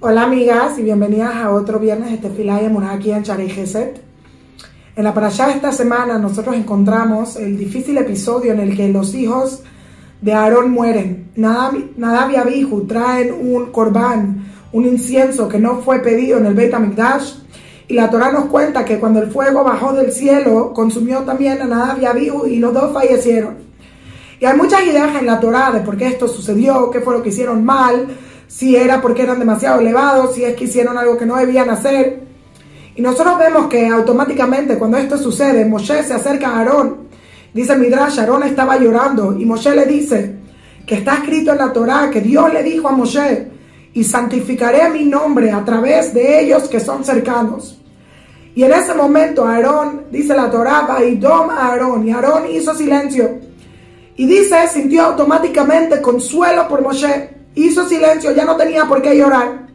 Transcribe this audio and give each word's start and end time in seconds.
Hola 0.00 0.22
amigas 0.22 0.78
y 0.78 0.82
bienvenidas 0.82 1.34
a 1.34 1.50
otro 1.50 1.80
viernes 1.80 2.12
de 2.12 2.18
Tefilaya 2.18 2.70
aquí 2.88 3.10
en 3.10 3.24
Charei 3.24 3.50
Geset. 3.50 4.00
En 4.94 5.02
la 5.02 5.12
parashá 5.12 5.48
de 5.48 5.54
esta 5.54 5.72
semana 5.72 6.18
nosotros 6.18 6.54
encontramos 6.54 7.34
el 7.34 7.58
difícil 7.58 7.98
episodio 7.98 8.52
en 8.52 8.60
el 8.60 8.76
que 8.76 8.86
los 8.90 9.12
hijos 9.16 9.64
de 10.20 10.34
Aarón 10.34 10.70
mueren. 10.70 11.32
Nadab 11.34 12.30
y 12.30 12.36
Abihu 12.36 12.86
traen 12.86 13.32
un 13.32 13.72
corbán, 13.72 14.46
un 14.70 14.86
incienso 14.86 15.48
que 15.48 15.58
no 15.58 15.78
fue 15.78 15.98
pedido 15.98 16.38
en 16.38 16.46
el 16.46 16.54
Beit 16.54 16.74
HaMikdash 16.74 17.32
y 17.88 17.94
la 17.94 18.08
Torah 18.08 18.30
nos 18.30 18.44
cuenta 18.44 18.84
que 18.84 19.00
cuando 19.00 19.20
el 19.20 19.32
fuego 19.32 19.64
bajó 19.64 19.94
del 19.94 20.12
cielo 20.12 20.72
consumió 20.74 21.22
también 21.22 21.60
a 21.60 21.64
Nadab 21.64 22.00
y 22.00 22.04
Abihu 22.04 22.46
y 22.46 22.60
los 22.60 22.72
dos 22.72 22.92
fallecieron. 22.92 23.56
Y 24.38 24.44
hay 24.44 24.56
muchas 24.56 24.84
ideas 24.84 25.16
en 25.18 25.26
la 25.26 25.40
Torah 25.40 25.72
de 25.72 25.80
por 25.80 25.96
qué 25.96 26.06
esto 26.06 26.28
sucedió, 26.28 26.88
qué 26.92 27.00
fue 27.00 27.14
lo 27.14 27.22
que 27.24 27.30
hicieron 27.30 27.64
mal, 27.64 28.06
si 28.48 28.74
era 28.74 29.00
porque 29.00 29.22
eran 29.22 29.38
demasiado 29.38 29.78
elevados, 29.78 30.34
si 30.34 30.42
es 30.42 30.56
que 30.56 30.64
hicieron 30.64 30.98
algo 30.98 31.16
que 31.16 31.26
no 31.26 31.36
debían 31.36 31.70
hacer. 31.70 32.20
Y 32.96 33.02
nosotros 33.02 33.38
vemos 33.38 33.68
que 33.68 33.86
automáticamente 33.86 34.76
cuando 34.76 34.96
esto 34.96 35.16
sucede, 35.16 35.64
Moshe 35.64 36.02
se 36.02 36.14
acerca 36.14 36.48
a 36.48 36.58
Aarón. 36.58 37.08
Dice 37.54 37.76
Midrash, 37.76 38.18
Aarón 38.18 38.42
estaba 38.42 38.76
llorando 38.76 39.38
y 39.38 39.44
Moshe 39.44 39.76
le 39.76 39.86
dice 39.86 40.34
que 40.86 40.96
está 40.96 41.14
escrito 41.14 41.52
en 41.52 41.58
la 41.58 41.72
Torah 41.72 42.10
que 42.10 42.22
Dios 42.22 42.52
le 42.52 42.62
dijo 42.62 42.88
a 42.88 42.92
Moshe, 42.92 43.46
y 43.92 44.04
santificaré 44.04 44.88
mi 44.90 45.04
nombre 45.04 45.50
a 45.50 45.64
través 45.64 46.14
de 46.14 46.40
ellos 46.40 46.68
que 46.68 46.80
son 46.80 47.04
cercanos. 47.04 47.80
Y 48.54 48.64
en 48.64 48.72
ese 48.72 48.94
momento 48.94 49.44
Aarón, 49.44 50.06
dice 50.10 50.34
la 50.34 50.50
Torah, 50.50 50.82
Vaidom 50.82 51.50
a 51.50 51.68
Aarón, 51.68 52.08
y 52.08 52.10
Aarón 52.10 52.50
hizo 52.50 52.74
silencio. 52.74 53.38
Y 54.16 54.26
dice, 54.26 54.66
sintió 54.66 55.04
automáticamente 55.04 56.00
consuelo 56.00 56.66
por 56.66 56.82
Moshe. 56.82 57.37
Hizo 57.58 57.88
silencio, 57.88 58.30
ya 58.30 58.44
no 58.44 58.54
tenía 58.54 58.84
por 58.84 59.02
qué 59.02 59.16
llorar. 59.16 59.66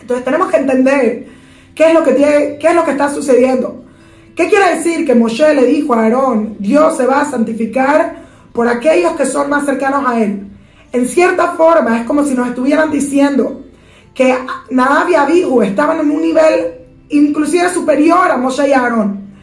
Entonces 0.00 0.24
tenemos 0.24 0.48
que 0.48 0.58
entender 0.58 1.26
qué 1.74 1.88
es 1.88 1.94
lo 1.94 2.04
que, 2.04 2.12
tiene, 2.12 2.56
qué 2.56 2.68
es 2.68 2.74
lo 2.76 2.84
que 2.84 2.92
está 2.92 3.12
sucediendo. 3.12 3.82
¿Qué 4.36 4.48
quiere 4.48 4.76
decir 4.76 5.04
que 5.04 5.16
Moshe 5.16 5.52
le 5.52 5.66
dijo 5.66 5.92
a 5.92 6.04
Aarón, 6.04 6.54
Dios 6.60 6.96
se 6.96 7.06
va 7.06 7.22
a 7.22 7.28
santificar 7.28 8.14
por 8.52 8.68
aquellos 8.68 9.14
que 9.14 9.26
son 9.26 9.50
más 9.50 9.64
cercanos 9.64 10.04
a 10.06 10.22
él? 10.22 10.52
En 10.92 11.08
cierta 11.08 11.48
forma 11.54 11.98
es 11.98 12.06
como 12.06 12.22
si 12.22 12.34
nos 12.34 12.46
estuvieran 12.46 12.92
diciendo 12.92 13.60
que 14.14 14.32
Nadab 14.70 15.10
y 15.10 15.14
Abihu 15.16 15.62
estaban 15.62 15.98
en 15.98 16.12
un 16.12 16.22
nivel 16.22 16.74
inclusive 17.08 17.70
superior 17.70 18.30
a 18.30 18.36
Moshe 18.36 18.68
y 18.68 18.72
Aarón. 18.72 19.34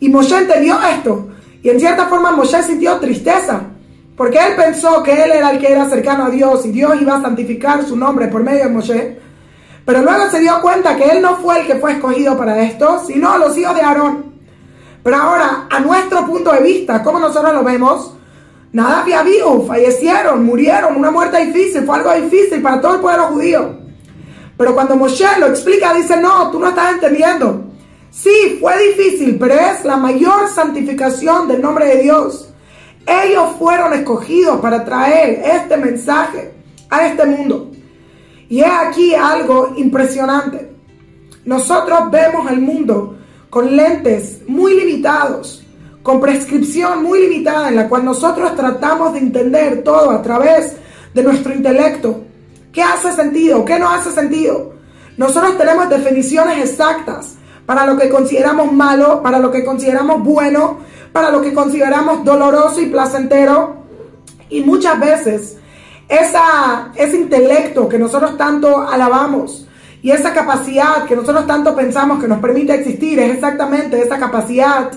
Y 0.00 0.08
Moshe 0.08 0.36
entendió 0.36 0.82
esto. 0.82 1.28
Y 1.62 1.70
en 1.70 1.78
cierta 1.78 2.06
forma 2.06 2.32
Moshe 2.32 2.60
sintió 2.64 2.96
tristeza, 2.96 3.70
porque 4.16 4.38
él 4.38 4.54
pensó 4.56 5.02
que 5.02 5.24
él 5.24 5.32
era 5.32 5.50
el 5.50 5.58
que 5.58 5.72
era 5.72 5.88
cercano 5.88 6.26
a 6.26 6.30
Dios 6.30 6.64
y 6.66 6.70
Dios 6.70 7.00
iba 7.00 7.16
a 7.16 7.22
santificar 7.22 7.84
su 7.84 7.96
nombre 7.96 8.28
por 8.28 8.42
medio 8.42 8.64
de 8.64 8.70
Moshe. 8.70 9.18
Pero 9.84 10.02
luego 10.02 10.30
se 10.30 10.40
dio 10.40 10.60
cuenta 10.62 10.96
que 10.96 11.04
él 11.04 11.20
no 11.20 11.36
fue 11.36 11.60
el 11.60 11.66
que 11.66 11.76
fue 11.76 11.92
escogido 11.92 12.38
para 12.38 12.62
esto, 12.62 13.02
sino 13.06 13.36
los 13.38 13.56
hijos 13.58 13.74
de 13.74 13.82
Aarón. 13.82 14.34
Pero 15.02 15.16
ahora, 15.16 15.66
a 15.68 15.80
nuestro 15.80 16.24
punto 16.24 16.52
de 16.52 16.62
vista, 16.62 17.02
como 17.02 17.18
nosotros 17.18 17.52
lo 17.52 17.62
vemos, 17.62 18.14
Nadab 18.72 19.08
y 19.08 19.12
Abihu 19.12 19.66
fallecieron, 19.66 20.44
murieron, 20.44 20.96
una 20.96 21.10
muerte 21.10 21.44
difícil, 21.44 21.84
fue 21.84 21.96
algo 21.96 22.12
difícil 22.14 22.62
para 22.62 22.80
todo 22.80 22.94
el 22.94 23.00
pueblo 23.00 23.24
judío. 23.26 23.76
Pero 24.56 24.74
cuando 24.74 24.96
Moshe 24.96 25.26
lo 25.38 25.46
explica, 25.46 25.92
dice, 25.92 26.16
no, 26.16 26.50
tú 26.50 26.58
no 26.58 26.68
estás 26.68 26.94
entendiendo. 26.94 27.64
Sí, 28.10 28.58
fue 28.60 28.72
difícil, 28.88 29.36
pero 29.38 29.54
es 29.54 29.84
la 29.84 29.96
mayor 29.96 30.48
santificación 30.48 31.48
del 31.48 31.60
nombre 31.60 31.86
de 31.86 32.02
Dios. 32.02 32.53
Ellos 33.06 33.56
fueron 33.58 33.92
escogidos 33.92 34.60
para 34.60 34.84
traer 34.84 35.42
este 35.44 35.76
mensaje 35.76 36.52
a 36.90 37.06
este 37.06 37.26
mundo. 37.26 37.70
Y 38.48 38.60
es 38.60 38.70
aquí 38.70 39.14
algo 39.14 39.74
impresionante. 39.76 40.70
Nosotros 41.44 42.10
vemos 42.10 42.50
el 42.50 42.60
mundo 42.60 43.18
con 43.50 43.76
lentes 43.76 44.40
muy 44.46 44.74
limitados, 44.74 45.64
con 46.02 46.20
prescripción 46.20 47.02
muy 47.02 47.20
limitada, 47.20 47.68
en 47.68 47.76
la 47.76 47.88
cual 47.88 48.04
nosotros 48.04 48.54
tratamos 48.56 49.12
de 49.12 49.20
entender 49.20 49.82
todo 49.82 50.10
a 50.10 50.22
través 50.22 50.76
de 51.12 51.22
nuestro 51.22 51.54
intelecto. 51.54 52.22
¿Qué 52.72 52.82
hace 52.82 53.12
sentido? 53.12 53.64
¿Qué 53.64 53.78
no 53.78 53.88
hace 53.88 54.10
sentido? 54.10 54.74
Nosotros 55.16 55.56
tenemos 55.56 55.88
definiciones 55.88 56.70
exactas 56.70 57.36
para 57.66 57.86
lo 57.86 57.96
que 57.96 58.08
consideramos 58.08 58.72
malo, 58.72 59.22
para 59.22 59.38
lo 59.38 59.50
que 59.50 59.64
consideramos 59.64 60.22
bueno, 60.22 60.78
para 61.14 61.30
lo 61.30 61.40
que 61.40 61.54
consideramos 61.54 62.24
doloroso 62.24 62.80
y 62.80 62.86
placentero. 62.86 63.76
Y 64.50 64.62
muchas 64.62 64.98
veces 64.98 65.58
esa, 66.08 66.90
ese 66.96 67.16
intelecto 67.16 67.88
que 67.88 68.00
nosotros 68.00 68.36
tanto 68.36 68.80
alabamos 68.80 69.68
y 70.02 70.10
esa 70.10 70.34
capacidad 70.34 71.04
que 71.04 71.14
nosotros 71.14 71.46
tanto 71.46 71.76
pensamos 71.76 72.20
que 72.20 72.26
nos 72.26 72.40
permite 72.40 72.74
existir 72.74 73.20
es 73.20 73.34
exactamente 73.34 74.02
esa 74.02 74.18
capacidad 74.18 74.90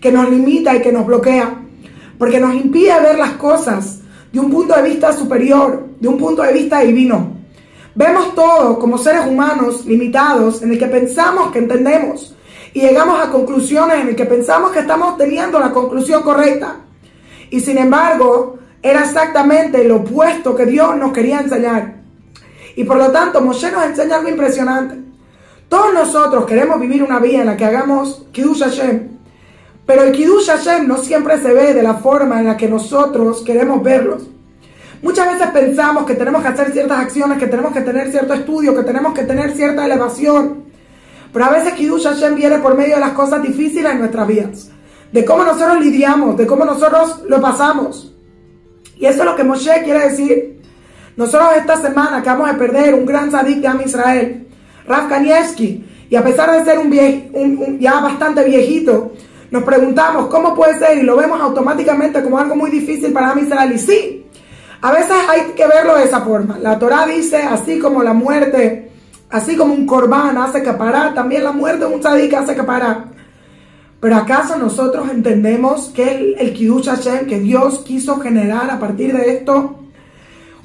que 0.00 0.12
nos 0.12 0.30
limita 0.30 0.76
y 0.76 0.80
que 0.80 0.92
nos 0.92 1.06
bloquea, 1.06 1.52
porque 2.18 2.38
nos 2.38 2.54
impide 2.54 3.00
ver 3.00 3.18
las 3.18 3.32
cosas 3.32 3.98
de 4.32 4.38
un 4.38 4.52
punto 4.52 4.76
de 4.76 4.82
vista 4.82 5.12
superior, 5.12 5.88
de 5.98 6.06
un 6.06 6.18
punto 6.18 6.42
de 6.42 6.52
vista 6.52 6.82
divino. 6.82 7.32
Vemos 7.96 8.32
todo 8.36 8.78
como 8.78 8.96
seres 8.96 9.26
humanos 9.26 9.84
limitados 9.86 10.62
en 10.62 10.70
el 10.70 10.78
que 10.78 10.86
pensamos 10.86 11.50
que 11.50 11.58
entendemos 11.58 12.32
y 12.74 12.80
llegamos 12.80 13.24
a 13.24 13.30
conclusiones 13.30 14.00
en 14.00 14.08
el 14.08 14.16
que 14.16 14.26
pensamos 14.26 14.72
que 14.72 14.80
estamos 14.80 15.16
teniendo 15.16 15.60
la 15.60 15.70
conclusión 15.70 16.22
correcta. 16.22 16.78
Y 17.48 17.60
sin 17.60 17.78
embargo, 17.78 18.58
era 18.82 19.04
exactamente 19.04 19.84
lo 19.84 19.96
opuesto 19.96 20.56
que 20.56 20.66
Dios 20.66 20.96
nos 20.96 21.12
quería 21.12 21.40
enseñar. 21.40 21.94
Y 22.74 22.82
por 22.82 22.96
lo 22.96 23.12
tanto, 23.12 23.40
Moshe 23.40 23.70
nos 23.70 23.86
enseña 23.86 24.16
algo 24.16 24.28
impresionante. 24.28 24.96
Todos 25.68 25.94
nosotros 25.94 26.46
queremos 26.46 26.80
vivir 26.80 27.04
una 27.04 27.20
vida 27.20 27.42
en 27.42 27.46
la 27.46 27.56
que 27.56 27.64
hagamos 27.64 28.26
Kiddush 28.32 28.64
Hashem. 28.64 29.08
Pero 29.86 30.02
el 30.02 30.10
Kiddush 30.12 30.48
Hashem 30.48 30.88
no 30.88 30.98
siempre 30.98 31.38
se 31.38 31.54
ve 31.54 31.74
de 31.74 31.82
la 31.82 31.94
forma 31.94 32.40
en 32.40 32.46
la 32.46 32.56
que 32.56 32.68
nosotros 32.68 33.42
queremos 33.46 33.84
verlos. 33.84 34.24
Muchas 35.00 35.32
veces 35.32 35.48
pensamos 35.52 36.06
que 36.06 36.14
tenemos 36.14 36.42
que 36.42 36.48
hacer 36.48 36.72
ciertas 36.72 36.98
acciones, 36.98 37.38
que 37.38 37.46
tenemos 37.46 37.72
que 37.72 37.82
tener 37.82 38.10
cierto 38.10 38.34
estudio, 38.34 38.74
que 38.74 38.82
tenemos 38.82 39.14
que 39.14 39.22
tener 39.22 39.52
cierta 39.52 39.84
elevación. 39.84 40.63
Pero 41.34 41.46
a 41.46 41.50
veces 41.50 41.74
Kiddush 41.74 42.04
Hashem 42.04 42.36
viene 42.36 42.58
por 42.58 42.76
medio 42.76 42.94
de 42.94 43.00
las 43.00 43.10
cosas 43.10 43.42
difíciles 43.42 43.90
en 43.90 43.98
nuestras 43.98 44.24
vidas. 44.28 44.70
De 45.10 45.24
cómo 45.24 45.42
nosotros 45.42 45.80
lidiamos, 45.80 46.36
de 46.36 46.46
cómo 46.46 46.64
nosotros 46.64 47.24
lo 47.28 47.40
pasamos. 47.40 48.14
Y 48.96 49.06
eso 49.06 49.18
es 49.18 49.24
lo 49.24 49.34
que 49.34 49.42
Moshe 49.42 49.82
quiere 49.82 50.10
decir. 50.10 50.62
Nosotros 51.16 51.48
esta 51.56 51.76
semana 51.82 52.18
acabamos 52.18 52.52
de 52.52 52.58
perder 52.58 52.94
un 52.94 53.04
gran 53.04 53.32
sadik 53.32 53.58
de 53.58 53.66
Am 53.66 53.80
Israel, 53.84 54.46
Rav 54.86 55.08
Kanievski. 55.08 55.84
Y 56.08 56.14
a 56.14 56.22
pesar 56.22 56.52
de 56.52 56.64
ser 56.64 56.78
un, 56.78 57.78
ya 57.80 57.98
bastante 57.98 58.44
viejito, 58.44 59.10
nos 59.50 59.64
preguntamos 59.64 60.28
cómo 60.28 60.54
puede 60.54 60.78
ser 60.78 60.98
y 60.98 61.02
lo 61.02 61.16
vemos 61.16 61.40
automáticamente 61.40 62.22
como 62.22 62.38
algo 62.38 62.54
muy 62.54 62.70
difícil 62.70 63.12
para 63.12 63.30
Am 63.30 63.40
Israel. 63.40 63.72
Y 63.72 63.78
sí, 63.78 64.26
a 64.82 64.92
veces 64.92 65.16
hay 65.28 65.52
que 65.56 65.66
verlo 65.66 65.96
de 65.96 66.04
esa 66.04 66.20
forma. 66.20 66.58
La 66.58 66.78
Torah 66.78 67.06
dice, 67.06 67.38
así 67.38 67.80
como 67.80 68.04
la 68.04 68.12
muerte, 68.12 68.92
así 69.34 69.56
como 69.56 69.74
un 69.74 69.84
corbán 69.84 70.38
hace 70.38 70.62
caparar, 70.62 71.12
también 71.12 71.42
la 71.42 71.50
muerte 71.50 71.84
de 71.84 71.92
un 71.92 71.98
tzadik 71.98 72.32
hace 72.34 72.54
caparar. 72.54 73.06
Pero 73.98 74.14
¿acaso 74.14 74.56
nosotros 74.56 75.10
entendemos 75.10 75.88
que 75.88 76.08
el, 76.14 76.36
el 76.38 76.54
Kiddush 76.54 76.86
Hashem 76.86 77.26
que 77.26 77.40
Dios 77.40 77.80
quiso 77.80 78.20
generar 78.20 78.70
a 78.70 78.78
partir 78.78 79.12
de 79.12 79.32
esto? 79.32 79.80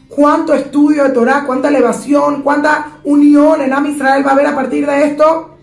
¿Cuánto 0.07 0.53
estudio 0.53 1.03
de 1.03 1.09
Torah, 1.09 1.45
cuánta 1.47 1.69
elevación, 1.69 2.43
cuánta 2.43 2.99
unión 3.05 3.59
en 3.61 3.73
Am 3.73 3.87
Israel 3.87 4.23
va 4.23 4.29
a 4.29 4.33
haber 4.33 4.45
a 4.45 4.55
partir 4.55 4.85
de 4.85 5.03
esto? 5.03 5.57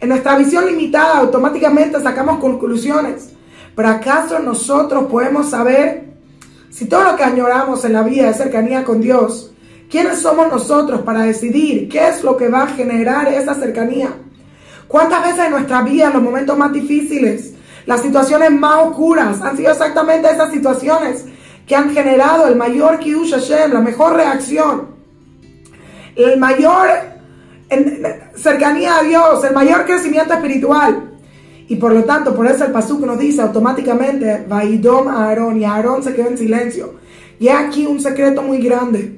En 0.00 0.08
nuestra 0.08 0.38
visión 0.38 0.64
limitada 0.64 1.18
automáticamente 1.18 2.00
sacamos 2.00 2.38
conclusiones. 2.38 3.34
Pero 3.74 3.88
¿acaso 3.88 4.38
nosotros 4.38 5.04
podemos 5.10 5.50
saber 5.50 6.04
si 6.70 6.86
todo 6.86 7.04
lo 7.04 7.16
que 7.16 7.24
añoramos 7.24 7.84
en 7.84 7.92
la 7.92 8.02
vida 8.02 8.30
es 8.30 8.38
cercanía 8.38 8.82
con 8.82 9.02
Dios, 9.02 9.52
¿quiénes 9.90 10.20
somos 10.20 10.48
nosotros 10.48 11.02
para 11.02 11.22
decidir 11.22 11.88
qué 11.88 12.08
es 12.08 12.22
lo 12.22 12.36
que 12.36 12.48
va 12.48 12.62
a 12.62 12.68
generar 12.68 13.28
esa 13.28 13.54
cercanía? 13.54 14.10
¿Cuántas 14.88 15.22
veces 15.24 15.46
en 15.46 15.50
nuestra 15.50 15.82
vida, 15.82 16.06
en 16.06 16.14
los 16.14 16.22
momentos 16.22 16.56
más 16.56 16.72
difíciles, 16.72 17.54
las 17.86 18.02
situaciones 18.02 18.50
más 18.52 18.86
oscuras, 18.86 19.40
han 19.42 19.56
sido 19.56 19.70
exactamente 19.70 20.30
esas 20.30 20.52
situaciones 20.52 21.24
que 21.66 21.74
han 21.74 21.90
generado 21.90 22.46
el 22.46 22.56
mayor 22.56 22.98
Kiddush 22.98 23.32
Hashem, 23.32 23.72
la 23.72 23.80
mejor 23.80 24.14
reacción, 24.14 24.88
el 26.14 26.38
mayor 26.38 26.88
cercanía 28.36 28.98
a 28.98 29.02
Dios, 29.02 29.44
el 29.44 29.54
mayor 29.54 29.84
crecimiento 29.84 30.34
espiritual? 30.34 31.12
Y 31.68 31.76
por 31.76 31.92
lo 31.92 32.04
tanto, 32.04 32.34
por 32.34 32.46
eso 32.46 32.64
el 32.64 32.70
pasuk 32.70 33.00
nos 33.04 33.18
dice 33.18 33.42
automáticamente, 33.42 34.44
Vaidom 34.48 35.08
a 35.08 35.26
Aarón, 35.26 35.60
y 35.60 35.64
Aarón 35.64 36.02
se 36.02 36.14
quedó 36.14 36.28
en 36.28 36.38
silencio. 36.38 36.94
Y 37.40 37.48
aquí 37.48 37.86
un 37.86 38.00
secreto 38.00 38.42
muy 38.42 38.58
grande. 38.58 39.15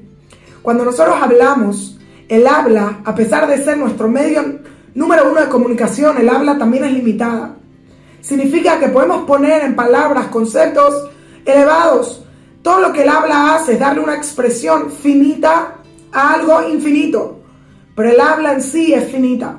Cuando 0.68 0.84
nosotros 0.84 1.16
hablamos, 1.18 1.98
el 2.28 2.46
habla, 2.46 2.98
a 3.02 3.14
pesar 3.14 3.46
de 3.46 3.56
ser 3.64 3.78
nuestro 3.78 4.06
medio 4.06 4.60
número 4.94 5.30
uno 5.30 5.40
de 5.40 5.48
comunicación, 5.48 6.18
el 6.18 6.28
habla 6.28 6.58
también 6.58 6.84
es 6.84 6.92
limitada. 6.92 7.54
Significa 8.20 8.78
que 8.78 8.88
podemos 8.88 9.24
poner 9.24 9.62
en 9.62 9.74
palabras 9.74 10.26
conceptos 10.26 11.08
elevados. 11.46 12.22
Todo 12.60 12.80
lo 12.80 12.92
que 12.92 13.04
el 13.04 13.08
habla 13.08 13.54
hace 13.54 13.72
es 13.72 13.80
darle 13.80 14.02
una 14.02 14.14
expresión 14.14 14.90
finita 14.90 15.76
a 16.12 16.34
algo 16.34 16.68
infinito. 16.68 17.40
pero 17.96 18.10
el 18.10 18.20
habla 18.20 18.52
en 18.52 18.60
sí 18.60 18.92
es 18.92 19.10
finita. 19.10 19.56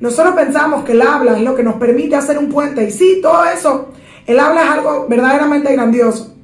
Nosotros 0.00 0.34
pensamos 0.34 0.82
que 0.84 0.92
el 0.92 1.02
habla 1.02 1.36
es 1.36 1.42
lo 1.42 1.54
que 1.54 1.62
nos 1.62 1.74
permite 1.74 2.16
hacer 2.16 2.38
un 2.38 2.48
puente 2.48 2.88
y 2.88 2.90
sí, 2.90 3.18
todo 3.20 3.44
eso, 3.44 3.90
el 4.26 4.40
habla 4.40 4.62
es 4.64 4.70
algo 4.70 5.06
verdaderamente 5.10 5.74
grandioso. 5.74 6.34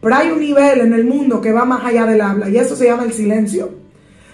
Pero 0.00 0.14
hay 0.14 0.30
un 0.30 0.40
nivel 0.40 0.80
en 0.80 0.92
el 0.92 1.04
mundo 1.04 1.40
que 1.40 1.52
va 1.52 1.64
más 1.64 1.84
allá 1.84 2.06
del 2.06 2.20
habla 2.20 2.48
y 2.48 2.56
eso 2.56 2.74
se 2.74 2.86
llama 2.86 3.04
el 3.04 3.12
silencio. 3.12 3.70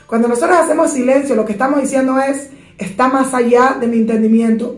Cuando 0.07 0.29
nosotros 0.29 0.57
hacemos 0.57 0.93
silencio, 0.93 1.35
lo 1.35 1.45
que 1.45 1.53
estamos 1.53 1.81
diciendo 1.81 2.19
es, 2.21 2.51
está 2.79 3.09
más 3.09 3.35
allá 3.35 3.77
de 3.81 3.89
mi 3.89 3.97
entendimiento. 3.99 4.77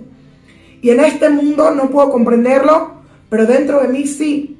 Y 0.80 0.90
en 0.90 1.00
este 1.00 1.28
mundo 1.28 1.70
no 1.72 1.90
puedo 1.90 2.10
comprenderlo, 2.10 2.92
pero 3.28 3.44
dentro 3.44 3.80
de 3.80 3.88
mí 3.88 4.06
sí. 4.06 4.56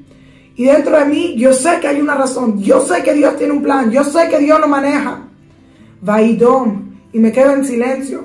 Y 0.57 0.65
dentro 0.65 0.99
de 0.99 1.05
mí 1.07 1.37
yo 1.37 1.53
sé 1.53 1.79
que 1.81 1.89
hay 1.89 2.01
una 2.01 2.15
razón, 2.15 2.61
yo 2.61 2.81
sé 2.81 3.03
que 3.03 3.15
Dios 3.15 3.37
tiene 3.37 3.53
un 3.53 3.63
plan, 3.63 3.91
yo 3.91 4.05
sé 4.05 4.29
que 4.29 4.39
Dios 4.39 4.61
lo 4.61 4.69
maneja. 4.69 5.23
Vaidón. 6.03 6.89
Y 7.13 7.19
me 7.21 7.33
quedo 7.33 7.53
en 7.53 7.65
silencio. 7.65 8.25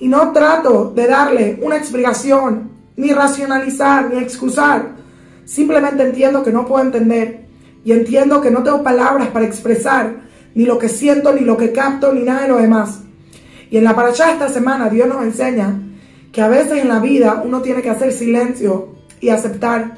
Y 0.00 0.08
no 0.08 0.32
trato 0.32 0.92
de 0.94 1.06
darle 1.06 1.58
una 1.62 1.76
explicación, 1.76 2.70
ni 2.96 3.12
racionalizar, 3.12 4.10
ni 4.10 4.20
excusar. 4.20 4.88
Simplemente 5.44 6.02
entiendo 6.02 6.42
que 6.42 6.50
no 6.50 6.66
puedo 6.66 6.84
entender. 6.84 7.43
Y 7.84 7.92
entiendo 7.92 8.40
que 8.40 8.50
no 8.50 8.62
tengo 8.62 8.82
palabras 8.82 9.28
para 9.28 9.44
expresar 9.44 10.24
ni 10.54 10.64
lo 10.64 10.78
que 10.78 10.88
siento, 10.88 11.32
ni 11.32 11.40
lo 11.40 11.56
que 11.56 11.72
capto, 11.72 12.12
ni 12.12 12.22
nada 12.22 12.42
de 12.42 12.48
lo 12.48 12.58
demás. 12.58 13.00
Y 13.70 13.76
en 13.76 13.84
la 13.84 13.94
paracha 13.94 14.32
esta 14.32 14.48
semana 14.48 14.88
Dios 14.88 15.08
nos 15.08 15.22
enseña 15.22 15.80
que 16.32 16.40
a 16.40 16.48
veces 16.48 16.82
en 16.82 16.88
la 16.88 17.00
vida 17.00 17.42
uno 17.44 17.60
tiene 17.60 17.82
que 17.82 17.90
hacer 17.90 18.12
silencio 18.12 18.94
y 19.20 19.28
aceptar 19.28 19.96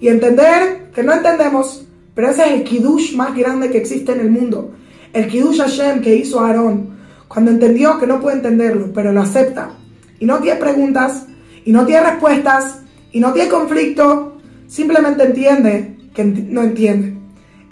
y 0.00 0.08
entender 0.08 0.90
que 0.94 1.02
no 1.02 1.12
entendemos, 1.12 1.86
pero 2.14 2.30
ese 2.30 2.42
es 2.42 2.52
el 2.52 2.64
kiddush 2.64 3.14
más 3.14 3.34
grande 3.34 3.70
que 3.70 3.78
existe 3.78 4.12
en 4.12 4.20
el 4.20 4.30
mundo. 4.30 4.72
El 5.12 5.28
kiddush 5.28 5.58
Hashem 5.58 6.02
que 6.02 6.14
hizo 6.14 6.40
Aarón 6.40 6.96
cuando 7.28 7.50
entendió 7.50 7.98
que 7.98 8.06
no 8.06 8.20
puede 8.20 8.36
entenderlo, 8.36 8.92
pero 8.92 9.12
lo 9.12 9.22
acepta. 9.22 9.70
Y 10.18 10.26
no 10.26 10.38
tiene 10.38 10.60
preguntas, 10.60 11.26
y 11.64 11.72
no 11.72 11.86
tiene 11.86 12.02
respuestas, 12.02 12.80
y 13.10 13.20
no 13.20 13.32
tiene 13.32 13.48
conflicto, 13.48 14.38
simplemente 14.66 15.24
entiende 15.24 15.96
que 16.14 16.24
no 16.24 16.62
entiende. 16.62 17.21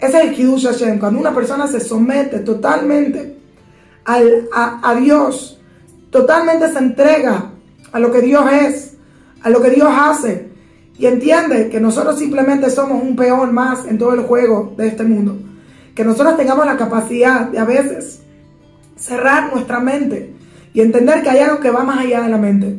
Ese 0.01 0.17
es 0.17 0.23
el 0.23 0.33
Kiddush 0.33 0.65
Hashem, 0.65 0.97
cuando 0.97 1.19
una 1.19 1.33
persona 1.33 1.67
se 1.67 1.79
somete 1.79 2.39
totalmente 2.39 3.37
al, 4.03 4.49
a, 4.51 4.95
Dios, 4.95 5.59
totalmente 6.09 6.71
se 6.71 6.79
entrega 6.79 7.51
a 7.91 7.99
lo 7.99 8.11
que 8.11 8.21
Dios 8.21 8.43
es, 8.51 8.93
a 9.43 9.49
lo 9.51 9.61
que 9.61 9.69
Dios 9.69 9.89
hace, 9.95 10.49
y 10.97 11.05
entiende 11.05 11.69
que 11.69 11.79
nosotros 11.79 12.17
simplemente 12.17 12.71
somos 12.71 13.03
un 13.03 13.15
peón 13.15 13.53
más 13.53 13.85
en 13.85 13.99
todo 13.99 14.15
el 14.15 14.21
juego 14.21 14.73
de 14.75 14.87
este 14.87 15.03
mundo. 15.03 15.37
Que 15.93 16.03
nosotros 16.03 16.35
tengamos 16.35 16.65
la 16.65 16.77
capacidad 16.77 17.47
de 17.49 17.59
a 17.59 17.65
veces 17.65 18.21
cerrar 18.95 19.53
nuestra 19.53 19.79
mente 19.79 20.33
y 20.73 20.81
entender 20.81 21.21
que 21.21 21.29
hay 21.29 21.39
algo 21.39 21.59
que 21.59 21.69
va 21.69 21.83
más 21.83 21.99
allá 21.99 22.21
de 22.21 22.29
la 22.29 22.37
mente. 22.37 22.75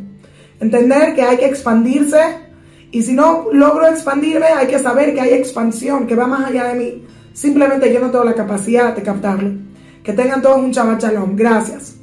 Entender 0.58 1.14
que 1.14 1.22
hay 1.22 1.36
que 1.36 1.46
expandirse 1.46 2.51
y 2.92 3.02
si 3.02 3.14
no 3.14 3.46
logro 3.52 3.88
expandirme, 3.88 4.46
hay 4.46 4.66
que 4.66 4.78
saber 4.78 5.14
que 5.14 5.20
hay 5.22 5.32
expansión 5.32 6.06
que 6.06 6.14
va 6.14 6.26
más 6.26 6.50
allá 6.50 6.64
de 6.64 6.74
mí. 6.74 7.06
Simplemente 7.32 7.92
yo 7.92 8.00
no 8.00 8.10
tengo 8.10 8.24
la 8.24 8.34
capacidad 8.34 8.94
de 8.94 9.02
captarlo. 9.02 9.50
Que 10.04 10.12
tengan 10.12 10.42
todos 10.42 10.58
un 10.58 10.72
Shabbat 10.72 11.02
Shalom. 11.02 11.34
Gracias. 11.34 12.01